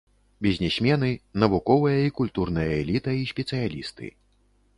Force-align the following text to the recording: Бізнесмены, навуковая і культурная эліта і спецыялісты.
Бізнесмены, 0.45 1.09
навуковая 1.43 1.99
і 2.07 2.15
культурная 2.21 2.67
эліта 2.81 3.11
і 3.21 3.29
спецыялісты. 3.35 4.13